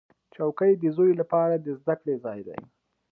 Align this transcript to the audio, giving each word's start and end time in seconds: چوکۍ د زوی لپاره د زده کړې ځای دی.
چوکۍ 0.33 0.71
د 0.77 0.83
زوی 0.95 1.11
لپاره 1.21 1.55
د 1.57 1.67
زده 1.79 1.95
کړې 2.01 2.15
ځای 2.23 2.39
دی. 2.47 2.59